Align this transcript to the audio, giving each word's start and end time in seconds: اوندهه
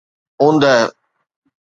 اوندهه 0.41 0.85